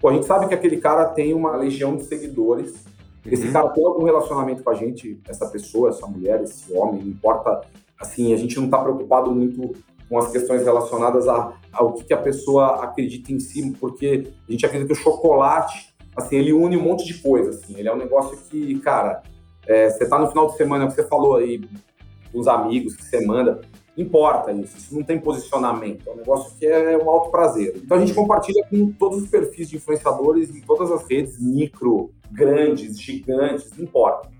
[0.00, 2.84] Pô, a gente sabe que aquele cara tem uma legião de seguidores.
[3.24, 3.52] Esse uhum.
[3.52, 7.60] cara tem algum relacionamento com a gente, essa pessoa, essa mulher, esse homem, não importa.
[7.98, 9.76] Assim, a gente não está preocupado muito
[10.08, 14.52] com as questões relacionadas a, ao que, que a pessoa acredita em si, porque a
[14.52, 17.78] gente acredita que o chocolate, assim, ele une um monte de coisa, assim.
[17.78, 19.22] Ele é um negócio que, cara,
[19.66, 21.60] é, você tá no final de semana, que você falou aí,
[22.32, 23.60] com os amigos que você manda,
[23.96, 27.74] importa isso, isso não tem posicionamento, é um negócio que é um alto prazer.
[27.76, 32.10] Então a gente compartilha com todos os perfis de influenciadores em todas as redes, micro,
[32.30, 34.30] grandes, gigantes, não importa.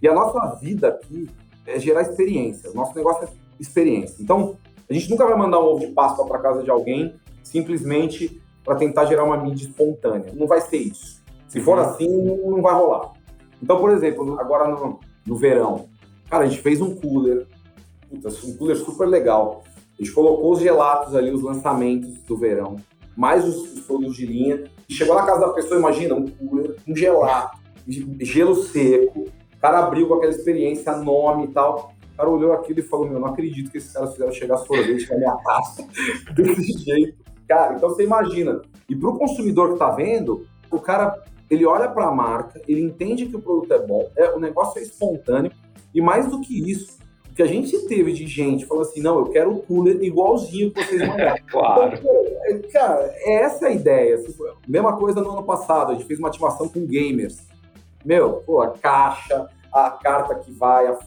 [0.00, 1.28] E a nossa vida aqui
[1.66, 3.28] é gerar experiência, o nosso negócio é
[3.60, 4.22] experiência.
[4.22, 4.56] Então,
[4.88, 8.74] a gente nunca vai mandar um ovo de Páscoa para casa de alguém simplesmente para
[8.74, 10.32] tentar gerar uma mídia espontânea.
[10.34, 11.22] Não vai ser isso.
[11.46, 11.84] Se for uhum.
[11.84, 13.12] assim, não vai rolar.
[13.62, 15.88] Então, por exemplo, agora no, no verão,
[16.28, 17.46] cara, a gente fez um cooler,
[18.10, 19.62] puta, um cooler super legal.
[19.98, 22.76] A gente colocou os gelatos ali, os lançamentos do verão,
[23.16, 24.64] mais os, os produtos de linha.
[24.90, 27.58] Chegou na casa da pessoa, imagina, um cooler, um gelato,
[28.20, 29.20] gelo seco.
[29.20, 31.92] O cara abriu com aquela experiência, nome e tal.
[32.12, 35.08] O cara olhou aquilo e falou: Meu, não acredito que esses caras fizeram chegar sorvete
[35.10, 35.86] na minha taça
[36.34, 37.25] desse jeito.
[37.48, 38.62] Cara, então você imagina.
[38.88, 42.82] E para o consumidor que está vendo, o cara ele olha para a marca, ele
[42.82, 45.52] entende que o produto é bom, é, o negócio é espontâneo.
[45.94, 46.98] E mais do que isso,
[47.30, 50.72] o que a gente teve de gente falando assim: Não, eu quero o cooler igualzinho
[50.72, 51.42] que vocês mandaram.
[51.48, 51.98] claro.
[52.48, 54.20] Então, cara, é essa a ideia.
[54.66, 57.46] Mesma coisa no ano passado, a gente fez uma ativação com gamers.
[58.04, 60.98] Meu, pô, a caixa, a carta que vai, a,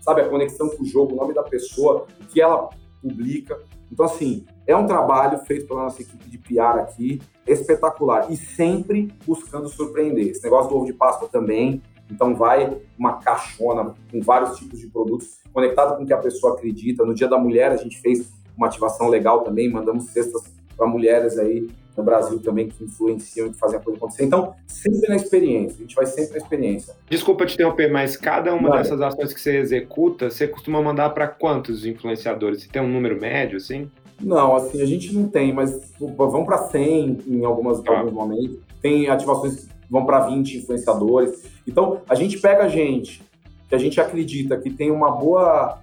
[0.00, 2.68] sabe, a conexão com o jogo, o nome da pessoa, o que ela
[3.00, 3.58] publica.
[3.92, 8.32] Então, assim, é um trabalho feito pela nossa equipe de PR aqui, espetacular.
[8.32, 10.28] E sempre buscando surpreender.
[10.28, 11.82] Esse negócio do ovo de Páscoa também.
[12.10, 16.54] Então, vai uma caixona com vários tipos de produtos, conectado com o que a pessoa
[16.54, 17.04] acredita.
[17.04, 20.42] No Dia da Mulher, a gente fez uma ativação legal também, mandamos cestas
[20.82, 24.24] para mulheres aí no Brasil também que influenciam e fazem a coisa acontecer.
[24.24, 26.94] Então, sempre na experiência, a gente vai sempre na experiência.
[27.08, 31.28] Desculpa te interromper, mas cada uma dessas ações que você executa, você costuma mandar para
[31.28, 32.62] quantos influenciadores?
[32.62, 33.90] Você tem um número médio, assim?
[34.20, 37.98] Não, assim, a gente não tem, mas vão para 100 em algumas, ah.
[37.98, 38.56] alguns momentos.
[38.80, 41.44] Tem ativações que vão para 20 influenciadores.
[41.68, 43.22] Então, a gente pega gente
[43.68, 45.78] que a gente acredita que tem uma boa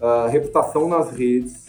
[0.00, 1.63] uh, reputação nas redes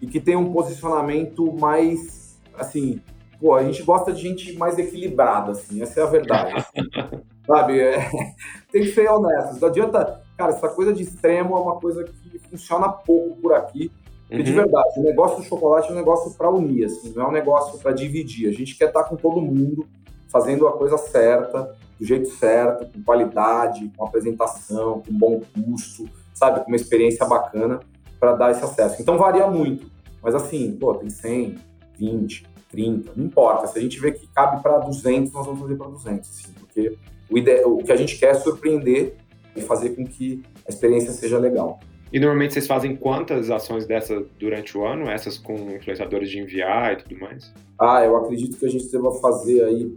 [0.00, 3.00] e que tem um posicionamento mais, assim,
[3.40, 6.64] pô, a gente gosta de gente mais equilibrada, assim, essa é a verdade.
[7.46, 7.80] sabe?
[7.80, 7.98] É,
[8.70, 9.60] tem que ser honesto.
[9.60, 13.90] Não adianta, cara, essa coisa de extremo é uma coisa que funciona pouco por aqui.
[14.28, 14.58] Porque, de uhum.
[14.58, 17.80] verdade, o negócio do chocolate é um negócio para unir, assim, não é um negócio
[17.80, 18.48] para dividir.
[18.48, 19.88] A gente quer estar tá com todo mundo,
[20.28, 26.60] fazendo a coisa certa, do jeito certo, com qualidade, com apresentação, com bom custo, sabe?
[26.60, 27.80] Com uma experiência bacana
[28.20, 29.00] para dar esse acesso.
[29.00, 29.90] Então varia muito.
[30.22, 31.56] Mas assim, pô, tem 100,
[31.98, 33.66] 20, 30, não importa.
[33.66, 36.96] Se a gente vê que cabe para 200, nós vamos fazer para 200, assim, porque
[37.30, 37.64] o, ide...
[37.64, 39.16] o que a gente quer é surpreender
[39.56, 41.80] e fazer com que a experiência seja legal.
[42.12, 45.08] E normalmente vocês fazem quantas ações dessa durante o ano?
[45.08, 47.52] Essas com influenciadores de enviar e tudo mais?
[47.78, 49.96] Ah, eu acredito que a gente deva fazer aí,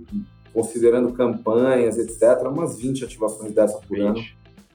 [0.54, 4.06] considerando campanhas, etc., umas 20 ativações dessa por 20.
[4.06, 4.24] ano.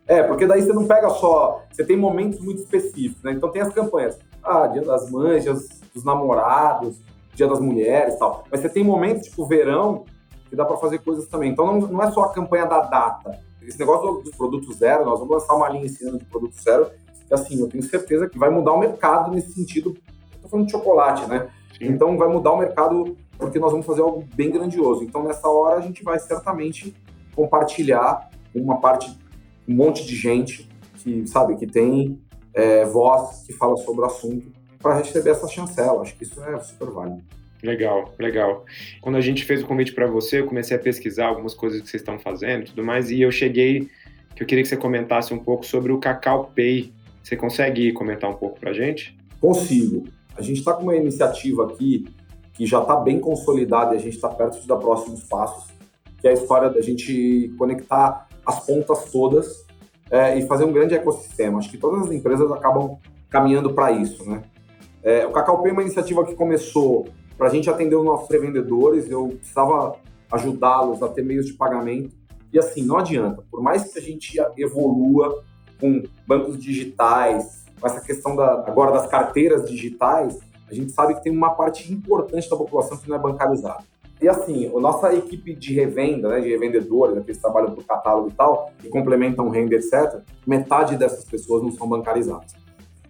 [0.09, 1.63] É, porque daí você não pega só.
[1.71, 3.33] Você tem momentos muito específicos, né?
[3.33, 4.19] Então tem as campanhas.
[4.43, 6.99] Ah, Dia das Mães, Dia dos Namorados,
[7.35, 8.45] Dia das Mulheres e tal.
[8.51, 10.05] Mas você tem momentos, tipo verão,
[10.49, 11.51] que dá para fazer coisas também.
[11.51, 13.39] Então não, não é só a campanha da data.
[13.63, 16.91] Esse negócio dos produtos zero, nós vamos lançar uma linha esse ano de produto zero,
[17.27, 19.95] que assim, eu tenho certeza que vai mudar o mercado nesse sentido.
[20.35, 21.51] Estou falando de chocolate, né?
[21.77, 21.89] Sim.
[21.89, 25.05] Então vai mudar o mercado porque nós vamos fazer algo bem grandioso.
[25.05, 26.97] Então nessa hora a gente vai certamente
[27.37, 29.17] compartilhar uma parte,
[29.69, 32.19] um monte de gente que sabe que tem
[32.55, 34.51] é, voz que fala sobre o assunto
[34.81, 36.01] para receber essa chancela.
[36.01, 37.23] Acho que isso é super válido.
[37.63, 38.65] Legal, legal.
[39.01, 41.89] Quando a gente fez o convite para você, eu comecei a pesquisar algumas coisas que
[41.89, 43.89] vocês estão fazendo e tudo mais, e eu cheguei
[44.35, 46.93] que eu queria que você comentasse um pouco sobre o Cacau Pay.
[47.23, 49.19] Você consegue comentar um pouco para a gente?
[49.41, 50.05] Consigo.
[50.37, 52.07] A gente está com uma iniciativa aqui
[52.55, 55.69] que já está bem consolidada e a gente está perto de dar próximos passos,
[56.21, 59.67] que é a história da gente conectar as pontas todas
[60.11, 61.59] é, e fazer um grande ecossistema.
[61.59, 64.43] Acho que todas as empresas acabam caminhando para isso, né?
[65.03, 67.07] É, o Cacau Pay é uma iniciativa que começou
[67.37, 69.97] para a gente atender os nossos revendedores, eu precisava
[70.33, 72.17] ajudá-los a ter meios de pagamento.
[72.53, 75.45] E assim, não adianta, por mais que a gente evolua
[75.79, 81.23] com bancos digitais, com essa questão da, agora das carteiras digitais, a gente sabe que
[81.23, 83.85] tem uma parte importante da população que não é bancarizada.
[84.21, 87.85] E assim, a nossa equipe de revenda, né, de revendedores, né, que eles trabalham por
[87.85, 92.53] catálogo e tal, que complementam renda, etc., metade dessas pessoas não são bancarizadas.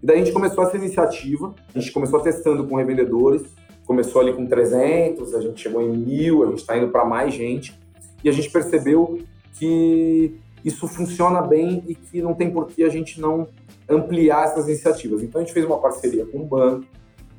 [0.03, 3.42] E daí a gente começou essa iniciativa, a gente começou testando com revendedores,
[3.87, 7.33] começou ali com 300, a gente chegou em mil, a gente está indo para mais
[7.33, 7.75] gente,
[8.23, 9.18] e a gente percebeu
[9.55, 13.49] que isso funciona bem e que não tem por que a gente não
[13.88, 15.23] ampliar essas iniciativas.
[15.23, 16.87] Então a gente fez uma parceria com o banco,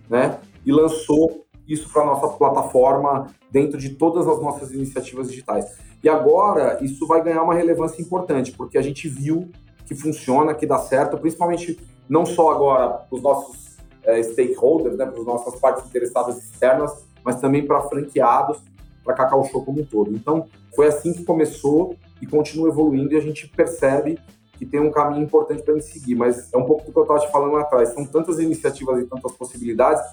[0.10, 5.78] né, e lançou isso para nossa plataforma dentro de todas as nossas iniciativas digitais.
[6.04, 9.50] E agora isso vai ganhar uma relevância importante, porque a gente viu
[9.86, 15.06] que funciona, que dá certo, principalmente não só agora para os nossos é, stakeholders, né,
[15.06, 18.60] para as nossas partes interessadas externas, mas também para franqueados,
[19.04, 20.12] para Cacau Show como um todo.
[20.14, 24.20] Então, foi assim que começou e continua evoluindo e a gente percebe
[24.58, 26.98] que tem um caminho importante para a gente seguir, mas é um pouco do que
[26.98, 27.90] eu estava te falando lá atrás.
[27.90, 30.04] São tantas iniciativas e tantas possibilidades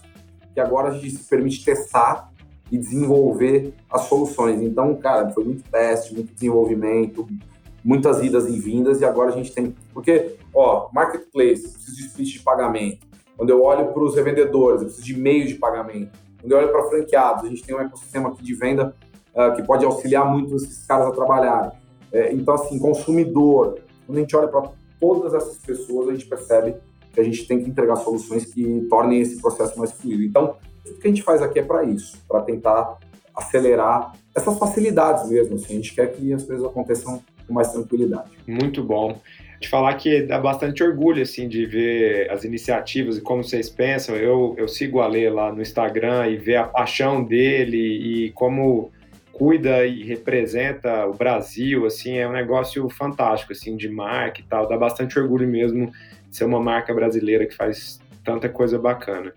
[0.56, 2.32] que agora a gente se permite testar
[2.72, 4.62] e desenvolver as soluções.
[4.62, 7.28] Então, cara, foi muito teste, muito desenvolvimento,
[7.84, 9.76] muitas idas e vindas, e agora a gente tem.
[9.92, 13.06] Porque, ó, marketplace, preciso de split de pagamento.
[13.36, 16.18] Quando eu olho para os revendedores, eu preciso de meio de pagamento.
[16.40, 18.96] Quando eu olho para franqueados, a gente tem um ecossistema aqui de venda
[19.34, 21.78] uh, que pode auxiliar muito esses caras a trabalhar.
[22.10, 26.76] É, então, assim, consumidor, quando a gente olha para todas essas pessoas, a gente percebe
[27.16, 30.22] que a gente tem que entregar soluções que tornem esse processo mais fluido.
[30.22, 32.98] Então, o que a gente faz aqui é para isso, para tentar
[33.34, 35.56] acelerar essas facilidades mesmo.
[35.56, 38.30] Assim, a gente quer que as coisas aconteçam com mais tranquilidade.
[38.46, 39.18] Muito bom.
[39.58, 44.14] De falar que dá bastante orgulho assim de ver as iniciativas e como vocês pensam.
[44.14, 47.78] Eu, eu sigo a Lê lá no Instagram e ver a paixão dele
[48.26, 48.92] e como
[49.32, 54.66] cuida e representa o Brasil, assim, é um negócio fantástico, assim, de marca e tal.
[54.66, 55.92] Dá bastante orgulho mesmo
[56.30, 59.32] ser uma marca brasileira que faz tanta coisa bacana.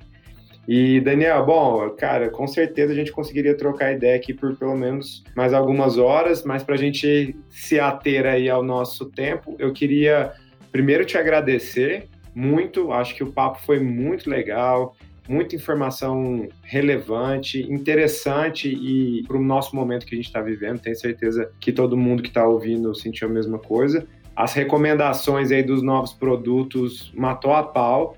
[0.67, 5.23] E, Daniel, bom, cara, com certeza a gente conseguiria trocar ideia aqui por pelo menos
[5.35, 10.31] mais algumas horas, mas para a gente se ater aí ao nosso tempo, eu queria
[10.71, 14.95] primeiro te agradecer muito, acho que o papo foi muito legal,
[15.27, 20.95] muita informação relevante, interessante e para o nosso momento que a gente está vivendo, tenho
[20.95, 24.07] certeza que todo mundo que está ouvindo sentiu a mesma coisa
[24.39, 28.15] as recomendações aí dos novos produtos matou a pau.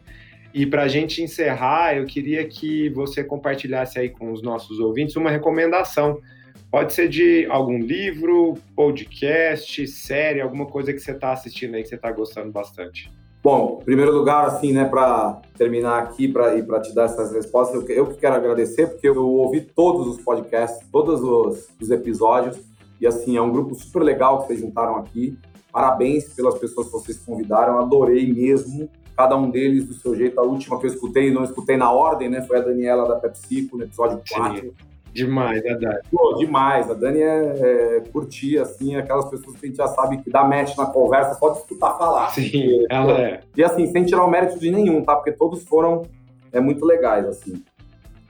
[0.54, 5.16] E para a gente encerrar, eu queria que você compartilhasse aí com os nossos ouvintes
[5.16, 6.22] uma recomendação.
[6.70, 11.90] Pode ser de algum livro, podcast, série, alguma coisa que você está assistindo aí que
[11.90, 13.12] você está gostando bastante.
[13.42, 17.34] Bom, em primeiro lugar, assim, né, para terminar aqui pra, e para te dar essas
[17.34, 22.60] respostas, eu, que quero agradecer, porque eu ouvi todos os podcasts, todos os, os episódios,
[23.00, 25.36] e assim, é um grupo super legal que vocês juntaram aqui.
[25.72, 28.90] Parabéns pelas pessoas que vocês convidaram, adorei mesmo.
[29.16, 30.40] Cada um deles do seu jeito.
[30.40, 32.42] A última que eu escutei, não escutei na ordem, né?
[32.42, 34.62] Foi a Daniela da PepsiCo, no episódio 4.
[34.62, 34.72] Sim.
[35.14, 36.00] Demais, a Dani.
[36.10, 36.90] Pô, demais.
[36.90, 40.44] A Dani é, é curtir, assim, aquelas pessoas que a gente já sabe que dá
[40.44, 42.30] match na conversa só de escutar falar.
[42.30, 43.42] Sim, ela é.
[43.56, 45.16] E assim, sem tirar o mérito de nenhum, tá?
[45.16, 46.04] Porque todos foram
[46.52, 47.62] é, muito legais, assim.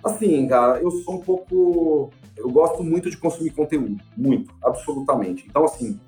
[0.04, 2.10] Assim, cara, eu sou um pouco.
[2.36, 3.98] Eu gosto muito de consumir conteúdo.
[4.18, 5.46] Muito, absolutamente.
[5.48, 6.00] Então, assim,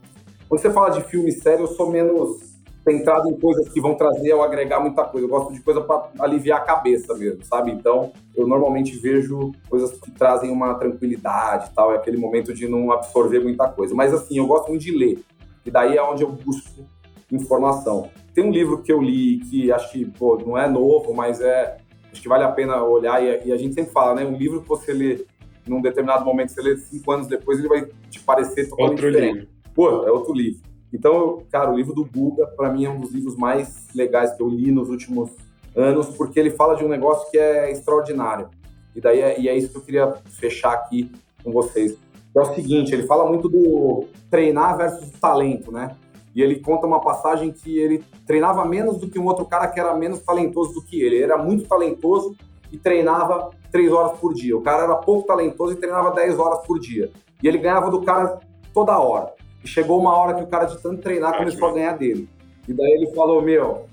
[0.53, 2.53] quando você fala de filme sério, eu sou menos
[2.87, 5.25] centrado em coisas que vão trazer ou agregar muita coisa.
[5.25, 7.71] Eu gosto de coisa para aliviar a cabeça mesmo, sabe?
[7.71, 12.67] Então, eu normalmente vejo coisas que trazem uma tranquilidade e tal, é aquele momento de
[12.67, 13.95] não absorver muita coisa.
[13.95, 15.23] Mas assim, eu gosto muito de ler,
[15.65, 16.85] e daí é onde eu busco
[17.31, 18.11] informação.
[18.31, 21.77] Tem um livro que eu li que acho que pô, não é novo, mas é
[22.11, 24.23] acho que vale a pena olhar e, e a gente sempre fala, né?
[24.23, 25.25] Um livro que você lê
[25.65, 29.33] num determinado momento, você lê cinco anos depois, ele vai te parecer totalmente Outro diferente.
[29.39, 29.52] Livro.
[29.73, 30.61] Pô, é outro livro.
[30.91, 34.41] Então, cara, o livro do Guga, para mim, é um dos livros mais legais que
[34.41, 35.31] eu li nos últimos
[35.75, 38.49] anos, porque ele fala de um negócio que é extraordinário.
[38.95, 41.11] E daí é, e é isso que eu queria fechar aqui
[41.43, 41.97] com vocês.
[42.35, 45.95] É o seguinte, ele fala muito do treinar versus talento, né?
[46.35, 49.79] E ele conta uma passagem que ele treinava menos do que um outro cara que
[49.79, 51.15] era menos talentoso do que ele.
[51.15, 52.35] Ele era muito talentoso
[52.71, 54.57] e treinava três horas por dia.
[54.57, 57.11] O cara era pouco talentoso e treinava 10 horas por dia.
[57.41, 58.39] E ele ganhava do cara
[58.73, 59.33] toda hora.
[59.63, 62.27] E chegou uma hora que o cara de tanto treinar começou a ganhar dele.
[62.67, 63.85] E daí ele falou: Meu,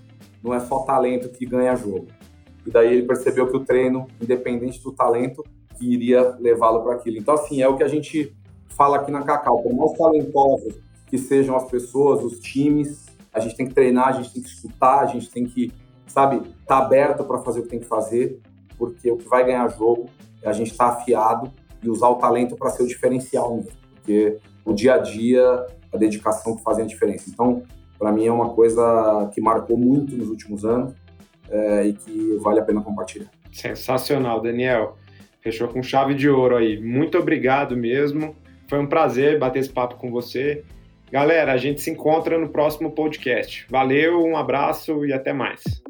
[0.42, 2.08] não é só talento que ganha jogo.
[2.66, 5.44] E daí ele percebeu que o treino, independente do talento,
[5.80, 7.18] iria levá-lo para aquilo.
[7.18, 8.34] Então, assim, é o que a gente
[8.68, 9.62] fala aqui na Cacau.
[9.62, 10.74] Por mais talentosos
[11.06, 14.48] que sejam as pessoas, os times, a gente tem que treinar, a gente tem que
[14.48, 15.72] escutar, a gente tem que,
[16.06, 18.40] sabe, estar tá aberto para fazer o que tem que fazer,
[18.78, 20.06] porque o que vai ganhar jogo
[20.42, 21.50] é a gente estar tá afiado
[21.82, 23.72] e usar o talento para ser o diferencial mesmo.
[23.94, 24.38] Porque
[24.70, 27.28] o dia a dia, a dedicação que fazem a diferença.
[27.28, 27.62] Então,
[27.98, 30.94] para mim é uma coisa que marcou muito nos últimos anos
[31.50, 33.30] é, e que vale a pena compartilhar.
[33.52, 34.96] Sensacional, Daniel.
[35.40, 36.80] Fechou com chave de ouro aí.
[36.80, 38.36] Muito obrigado mesmo.
[38.68, 40.62] Foi um prazer bater esse papo com você.
[41.10, 43.66] Galera, a gente se encontra no próximo podcast.
[43.68, 45.82] Valeu, um abraço e até mais.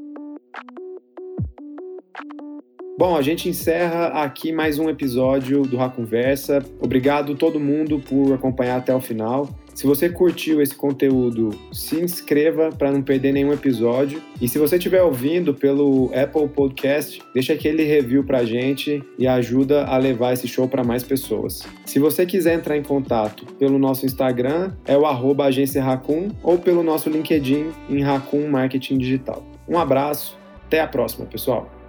[3.00, 6.62] Bom, a gente encerra aqui mais um episódio do Conversa.
[6.78, 9.48] Obrigado todo mundo por acompanhar até o final.
[9.74, 14.20] Se você curtiu esse conteúdo, se inscreva para não perder nenhum episódio.
[14.38, 19.26] E se você estiver ouvindo pelo Apple Podcast, deixa aquele review para a gente e
[19.26, 21.66] ajuda a levar esse show para mais pessoas.
[21.86, 26.58] Se você quiser entrar em contato pelo nosso Instagram, é o arroba agência Racun, ou
[26.58, 29.42] pelo nosso LinkedIn em Racun Marketing Digital.
[29.66, 31.79] Um abraço, até a próxima, pessoal!